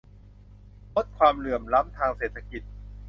[0.95, 2.63] ลดความเหลื่อมล้ำทางเศรษฐกิจ